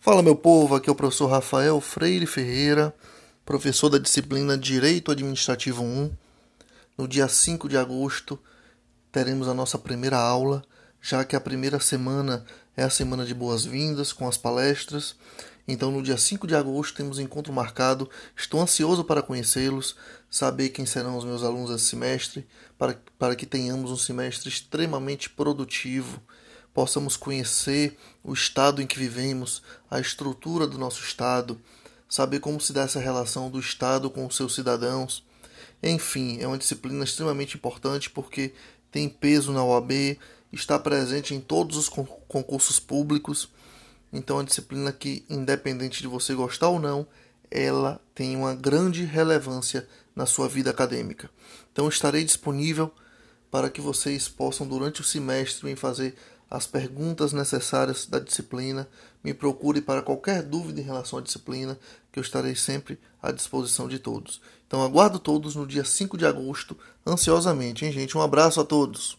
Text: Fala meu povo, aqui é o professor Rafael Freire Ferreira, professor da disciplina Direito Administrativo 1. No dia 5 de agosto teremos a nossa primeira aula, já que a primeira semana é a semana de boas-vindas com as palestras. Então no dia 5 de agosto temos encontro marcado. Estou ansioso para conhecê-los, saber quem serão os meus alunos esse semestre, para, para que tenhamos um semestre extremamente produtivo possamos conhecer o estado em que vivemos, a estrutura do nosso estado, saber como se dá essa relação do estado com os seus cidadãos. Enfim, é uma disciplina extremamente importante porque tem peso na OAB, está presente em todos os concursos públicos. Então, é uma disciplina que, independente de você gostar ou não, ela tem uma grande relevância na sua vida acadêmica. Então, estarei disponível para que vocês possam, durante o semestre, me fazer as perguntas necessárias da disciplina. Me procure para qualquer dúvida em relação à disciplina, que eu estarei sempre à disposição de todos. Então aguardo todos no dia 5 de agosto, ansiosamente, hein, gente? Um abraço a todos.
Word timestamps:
Fala 0.00 0.22
meu 0.22 0.36
povo, 0.36 0.76
aqui 0.76 0.88
é 0.88 0.92
o 0.92 0.94
professor 0.94 1.26
Rafael 1.26 1.80
Freire 1.80 2.24
Ferreira, 2.24 2.94
professor 3.44 3.88
da 3.88 3.98
disciplina 3.98 4.56
Direito 4.56 5.10
Administrativo 5.10 5.82
1. 5.82 6.12
No 6.96 7.08
dia 7.08 7.26
5 7.26 7.68
de 7.68 7.76
agosto 7.76 8.38
teremos 9.10 9.48
a 9.48 9.54
nossa 9.54 9.76
primeira 9.76 10.18
aula, 10.18 10.62
já 11.00 11.24
que 11.24 11.34
a 11.34 11.40
primeira 11.40 11.80
semana 11.80 12.44
é 12.76 12.82
a 12.82 12.90
semana 12.90 13.24
de 13.24 13.34
boas-vindas 13.34 14.12
com 14.12 14.28
as 14.28 14.36
palestras. 14.36 15.16
Então 15.66 15.90
no 15.90 16.02
dia 16.02 16.16
5 16.16 16.46
de 16.46 16.54
agosto 16.54 16.96
temos 16.96 17.18
encontro 17.18 17.52
marcado. 17.52 18.08
Estou 18.36 18.60
ansioso 18.60 19.04
para 19.04 19.22
conhecê-los, 19.22 19.96
saber 20.30 20.70
quem 20.70 20.84
serão 20.84 21.16
os 21.16 21.24
meus 21.24 21.42
alunos 21.42 21.70
esse 21.70 21.84
semestre, 21.84 22.46
para, 22.76 23.00
para 23.18 23.36
que 23.36 23.46
tenhamos 23.46 23.90
um 23.90 23.96
semestre 23.96 24.48
extremamente 24.48 25.30
produtivo 25.30 26.22
possamos 26.74 27.16
conhecer 27.16 27.96
o 28.22 28.32
estado 28.32 28.82
em 28.82 28.86
que 28.86 28.98
vivemos, 28.98 29.62
a 29.88 30.00
estrutura 30.00 30.66
do 30.66 30.76
nosso 30.76 31.00
estado, 31.02 31.58
saber 32.08 32.40
como 32.40 32.60
se 32.60 32.72
dá 32.72 32.82
essa 32.82 32.98
relação 32.98 33.48
do 33.48 33.60
estado 33.60 34.10
com 34.10 34.26
os 34.26 34.34
seus 34.34 34.54
cidadãos. 34.56 35.24
Enfim, 35.80 36.38
é 36.40 36.48
uma 36.48 36.58
disciplina 36.58 37.04
extremamente 37.04 37.56
importante 37.56 38.10
porque 38.10 38.52
tem 38.90 39.08
peso 39.08 39.52
na 39.52 39.64
OAB, 39.64 40.18
está 40.54 40.78
presente 40.78 41.34
em 41.34 41.40
todos 41.40 41.76
os 41.76 41.88
concursos 41.88 42.78
públicos. 42.78 43.48
Então, 44.12 44.36
é 44.36 44.40
uma 44.40 44.44
disciplina 44.44 44.92
que, 44.92 45.24
independente 45.28 46.00
de 46.00 46.08
você 46.08 46.34
gostar 46.34 46.68
ou 46.68 46.78
não, 46.78 47.06
ela 47.50 48.00
tem 48.14 48.36
uma 48.36 48.54
grande 48.54 49.04
relevância 49.04 49.88
na 50.14 50.26
sua 50.26 50.48
vida 50.48 50.70
acadêmica. 50.70 51.30
Então, 51.72 51.88
estarei 51.88 52.24
disponível 52.24 52.92
para 53.50 53.70
que 53.70 53.80
vocês 53.80 54.28
possam, 54.28 54.66
durante 54.66 55.00
o 55.00 55.04
semestre, 55.04 55.66
me 55.66 55.76
fazer 55.76 56.14
as 56.50 56.66
perguntas 56.66 57.32
necessárias 57.32 58.06
da 58.06 58.18
disciplina. 58.18 58.88
Me 59.22 59.34
procure 59.34 59.80
para 59.80 60.02
qualquer 60.02 60.42
dúvida 60.42 60.80
em 60.80 60.84
relação 60.84 61.18
à 61.18 61.22
disciplina, 61.22 61.78
que 62.12 62.18
eu 62.18 62.22
estarei 62.22 62.54
sempre 62.54 62.98
à 63.20 63.32
disposição 63.32 63.88
de 63.88 63.98
todos. 63.98 64.40
Então 64.66 64.82
aguardo 64.82 65.18
todos 65.18 65.56
no 65.56 65.66
dia 65.66 65.84
5 65.84 66.16
de 66.16 66.26
agosto, 66.26 66.76
ansiosamente, 67.06 67.84
hein, 67.84 67.92
gente? 67.92 68.16
Um 68.16 68.22
abraço 68.22 68.60
a 68.60 68.64
todos. 68.64 69.18